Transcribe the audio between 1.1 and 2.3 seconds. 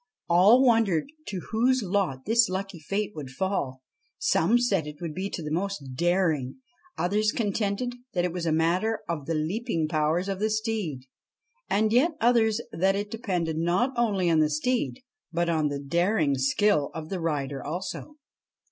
to whose lot